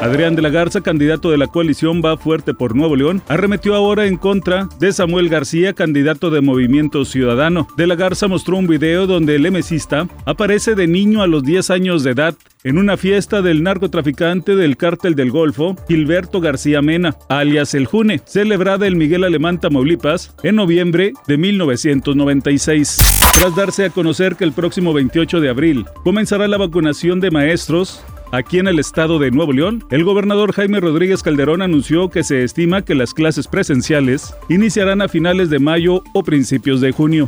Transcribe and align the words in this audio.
Adrián 0.00 0.36
de 0.36 0.42
la 0.42 0.50
Garza, 0.50 0.82
candidato 0.82 1.30
de 1.30 1.38
la 1.38 1.46
coalición 1.46 2.02
Va 2.04 2.16
Fuerte 2.16 2.54
por 2.54 2.76
Nuevo 2.76 2.96
León, 2.96 3.22
arremetió 3.28 3.74
ahora 3.74 4.06
en 4.06 4.16
contra 4.16 4.68
de 4.78 4.92
Samuel 4.92 5.28
García, 5.28 5.72
candidato 5.72 6.30
de 6.30 6.40
Movimiento 6.40 7.04
Ciudadano. 7.04 7.66
De 7.76 7.86
la 7.86 7.96
Garza 7.96 8.28
mostró 8.28 8.56
un 8.56 8.66
video 8.66 9.06
donde 9.06 9.36
el 9.36 9.46
emesista 9.46 10.06
aparece 10.24 10.74
de 10.74 10.86
niño 10.86 11.22
a 11.22 11.26
los 11.26 11.42
10 11.42 11.70
años 11.70 12.04
de 12.04 12.12
edad 12.12 12.34
en 12.62 12.78
una 12.78 12.96
fiesta 12.96 13.42
del 13.42 13.62
narcotraficante 13.62 14.56
del 14.56 14.76
cártel 14.76 15.14
del 15.14 15.30
Golfo, 15.30 15.76
Gilberto 15.88 16.40
García 16.40 16.82
Mena, 16.82 17.16
alias 17.28 17.74
El 17.74 17.86
June, 17.86 18.20
celebrada 18.24 18.86
en 18.86 18.98
Miguel 18.98 19.24
Alemán, 19.24 19.60
Tamaulipas, 19.60 20.34
en 20.42 20.56
noviembre 20.56 21.12
de 21.26 21.36
1996. 21.38 22.98
Tras 23.40 23.54
darse 23.54 23.84
a 23.84 23.90
conocer 23.90 24.36
que 24.36 24.44
el 24.44 24.52
próximo 24.52 24.92
28 24.92 25.40
de 25.40 25.48
abril 25.48 25.84
comenzará 26.02 26.48
la 26.48 26.56
vacunación 26.56 27.20
de 27.20 27.30
maestros, 27.30 28.02
Aquí 28.32 28.58
en 28.58 28.66
el 28.66 28.80
estado 28.80 29.20
de 29.20 29.30
Nuevo 29.30 29.52
León, 29.52 29.84
el 29.90 30.02
gobernador 30.02 30.52
Jaime 30.52 30.80
Rodríguez 30.80 31.22
Calderón 31.22 31.62
anunció 31.62 32.10
que 32.10 32.24
se 32.24 32.42
estima 32.42 32.82
que 32.82 32.96
las 32.96 33.14
clases 33.14 33.46
presenciales 33.46 34.34
iniciarán 34.48 35.00
a 35.00 35.08
finales 35.08 35.48
de 35.48 35.60
mayo 35.60 36.02
o 36.12 36.24
principios 36.24 36.80
de 36.80 36.90
junio. 36.90 37.26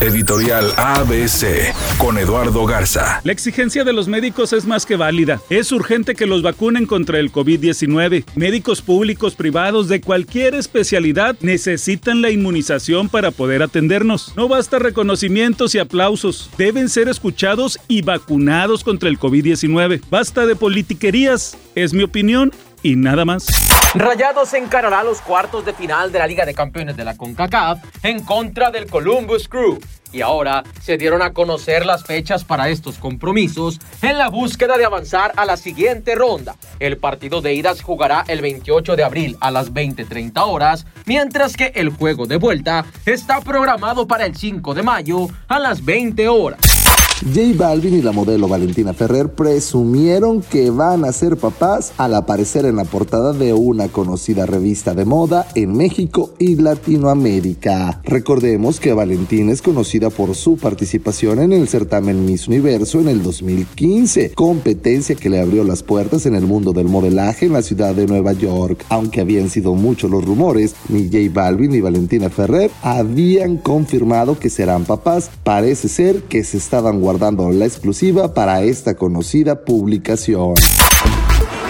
Editorial 0.00 0.70
ABC 0.76 1.72
con 1.98 2.18
Eduardo 2.18 2.66
Garza. 2.66 3.22
La 3.24 3.32
exigencia 3.32 3.84
de 3.84 3.94
los 3.94 4.06
médicos 4.06 4.52
es 4.52 4.66
más 4.66 4.84
que 4.84 4.96
válida. 4.96 5.40
Es 5.48 5.72
urgente 5.72 6.14
que 6.14 6.26
los 6.26 6.42
vacunen 6.42 6.84
contra 6.84 7.18
el 7.20 7.32
COVID-19. 7.32 8.24
Médicos 8.34 8.82
públicos, 8.82 9.36
privados, 9.36 9.88
de 9.88 10.02
cualquier 10.02 10.56
especialidad 10.56 11.36
necesitan 11.40 12.20
la 12.20 12.30
inmunización 12.30 13.08
para 13.08 13.30
poder 13.30 13.62
atendernos. 13.62 14.34
No 14.36 14.48
basta 14.48 14.78
reconocimientos 14.78 15.74
y 15.74 15.78
aplausos. 15.78 16.50
Deben 16.58 16.90
ser 16.90 17.08
escuchados 17.08 17.78
y 17.88 18.02
vacunados 18.02 18.84
contra 18.84 19.08
el 19.08 19.18
COVID-19. 19.18 20.02
Basta 20.10 20.33
de 20.42 20.56
politiquerías. 20.56 21.56
Es 21.74 21.92
mi 21.94 22.02
opinión 22.02 22.52
y 22.82 22.96
nada 22.96 23.24
más. 23.24 23.46
Rayados 23.94 24.52
encarará 24.54 25.04
los 25.04 25.20
cuartos 25.20 25.64
de 25.64 25.72
final 25.72 26.10
de 26.10 26.18
la 26.18 26.26
Liga 26.26 26.44
de 26.44 26.52
Campeones 26.52 26.96
de 26.96 27.04
la 27.04 27.16
CONCACAF 27.16 27.78
en 28.02 28.24
contra 28.24 28.70
del 28.70 28.86
Columbus 28.86 29.48
Crew. 29.48 29.78
Y 30.12 30.20
ahora 30.20 30.62
se 30.80 30.96
dieron 30.96 31.22
a 31.22 31.32
conocer 31.32 31.86
las 31.86 32.04
fechas 32.04 32.44
para 32.44 32.68
estos 32.68 32.98
compromisos 32.98 33.80
en 34.02 34.18
la 34.18 34.28
búsqueda 34.28 34.76
de 34.76 34.84
avanzar 34.84 35.32
a 35.36 35.44
la 35.44 35.56
siguiente 35.56 36.14
ronda. 36.14 36.56
El 36.78 36.98
partido 36.98 37.40
de 37.40 37.54
idas 37.54 37.82
jugará 37.82 38.24
el 38.28 38.40
28 38.40 38.94
de 38.94 39.02
abril 39.02 39.36
a 39.40 39.50
las 39.50 39.72
20:30 39.72 40.44
horas, 40.44 40.86
mientras 41.04 41.56
que 41.56 41.72
el 41.74 41.90
juego 41.90 42.26
de 42.26 42.36
vuelta 42.36 42.84
está 43.06 43.40
programado 43.40 44.06
para 44.06 44.26
el 44.26 44.36
5 44.36 44.74
de 44.74 44.82
mayo 44.82 45.28
a 45.48 45.58
las 45.58 45.84
20 45.84 46.28
horas. 46.28 46.73
J 47.22 47.56
Balvin 47.56 47.94
y 47.94 48.02
la 48.02 48.10
modelo 48.10 48.48
Valentina 48.48 48.92
Ferrer 48.92 49.32
presumieron 49.32 50.42
que 50.42 50.70
van 50.70 51.04
a 51.04 51.12
ser 51.12 51.36
papás 51.36 51.92
al 51.96 52.12
aparecer 52.16 52.66
en 52.66 52.74
la 52.74 52.84
portada 52.84 53.32
de 53.32 53.52
una 53.52 53.86
conocida 53.86 54.46
revista 54.46 54.94
de 54.94 55.04
moda 55.04 55.46
en 55.54 55.76
México 55.76 56.34
y 56.40 56.56
Latinoamérica. 56.56 58.00
Recordemos 58.02 58.80
que 58.80 58.92
Valentina 58.92 59.52
es 59.52 59.62
conocida 59.62 60.10
por 60.10 60.34
su 60.34 60.56
participación 60.56 61.38
en 61.38 61.52
el 61.52 61.68
certamen 61.68 62.26
Miss 62.26 62.48
Universo 62.48 62.98
en 62.98 63.06
el 63.06 63.22
2015, 63.22 64.32
competencia 64.34 65.14
que 65.14 65.30
le 65.30 65.40
abrió 65.40 65.62
las 65.62 65.84
puertas 65.84 66.26
en 66.26 66.34
el 66.34 66.46
mundo 66.46 66.72
del 66.72 66.88
modelaje 66.88 67.46
en 67.46 67.52
la 67.52 67.62
ciudad 67.62 67.94
de 67.94 68.08
Nueva 68.08 68.32
York. 68.32 68.84
Aunque 68.88 69.20
habían 69.20 69.50
sido 69.50 69.74
muchos 69.74 70.10
los 70.10 70.24
rumores, 70.24 70.74
ni 70.88 71.04
J 71.04 71.32
Balvin 71.32 71.70
ni 71.70 71.80
Valentina 71.80 72.28
Ferrer 72.28 72.72
habían 72.82 73.56
confirmado 73.56 74.36
que 74.36 74.50
serán 74.50 74.84
papás. 74.84 75.30
Parece 75.44 75.88
ser 75.88 76.24
que 76.24 76.42
se 76.42 76.56
estaban 76.56 77.03
guardando 77.04 77.50
la 77.50 77.66
exclusiva 77.66 78.32
para 78.32 78.62
esta 78.62 78.94
conocida 78.94 79.62
publicación. 79.66 80.54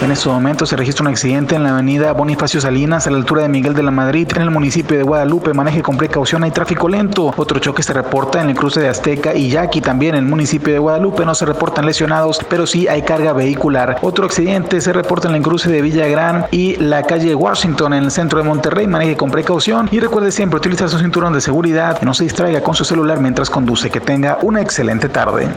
En 0.01 0.11
este 0.11 0.29
momento 0.29 0.65
se 0.65 0.75
registra 0.75 1.03
un 1.03 1.07
accidente 1.07 1.55
en 1.55 1.63
la 1.63 1.69
avenida 1.69 2.11
Bonifacio 2.11 2.59
Salinas 2.59 3.07
a 3.07 3.11
la 3.11 3.17
altura 3.17 3.43
de 3.43 3.49
Miguel 3.49 3.73
de 3.73 3.81
la 3.81 3.91
Madrid 3.91 4.27
en 4.35 4.41
el 4.41 4.51
municipio 4.51 4.97
de 4.97 5.03
Guadalupe. 5.03 5.53
Maneje 5.53 5.81
con 5.81 5.97
precaución, 5.97 6.43
hay 6.43 6.51
tráfico 6.51 6.89
lento. 6.89 7.33
Otro 7.35 7.59
choque 7.59 7.81
se 7.81 7.93
reporta 7.93 8.41
en 8.41 8.49
el 8.49 8.55
cruce 8.55 8.81
de 8.81 8.89
Azteca 8.89 9.33
y 9.33 9.49
Yaqui 9.49 9.81
también 9.81 10.15
en 10.15 10.25
el 10.25 10.29
municipio 10.29 10.73
de 10.73 10.79
Guadalupe. 10.79 11.25
No 11.25 11.33
se 11.33 11.45
reportan 11.45 11.85
lesionados, 11.85 12.39
pero 12.49 12.67
sí 12.67 12.87
hay 12.87 13.01
carga 13.01 13.33
vehicular. 13.33 13.97
Otro 14.01 14.25
accidente 14.25 14.81
se 14.81 14.93
reporta 14.93 15.29
en 15.29 15.35
el 15.35 15.41
cruce 15.41 15.71
de 15.71 15.81
Villagrán 15.81 16.45
y 16.51 16.75
la 16.75 17.03
calle 17.03 17.33
Washington 17.33 17.93
en 17.93 18.03
el 18.03 18.11
centro 18.11 18.39
de 18.39 18.45
Monterrey. 18.45 18.85
Maneje 18.87 19.15
con 19.15 19.31
precaución 19.31 19.89
y 19.91 19.99
recuerde 19.99 20.31
siempre 20.31 20.57
utilizar 20.57 20.89
su 20.89 20.99
cinturón 20.99 21.33
de 21.33 21.41
seguridad. 21.41 22.01
No 22.01 22.13
se 22.13 22.25
distraiga 22.25 22.61
con 22.61 22.75
su 22.75 22.85
celular 22.85 23.21
mientras 23.21 23.49
conduce. 23.49 23.89
Que 23.89 24.01
tenga 24.01 24.37
una 24.41 24.61
excelente 24.61 25.09
tarde. 25.09 25.47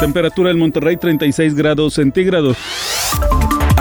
Temperatura 0.00 0.50
en 0.50 0.58
Monterrey 0.58 0.96
36 0.96 1.54
grados 1.54 1.94
centígrados. 1.94 2.58